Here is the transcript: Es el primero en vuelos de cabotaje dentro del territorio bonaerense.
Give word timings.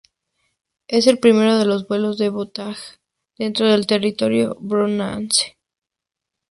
Es 0.87 1.05
el 1.05 1.19
primero 1.19 1.61
en 1.61 1.83
vuelos 1.87 2.17
de 2.17 2.25
cabotaje 2.29 2.95
dentro 3.37 3.67
del 3.67 3.85
territorio 3.85 4.57
bonaerense. 4.59 5.59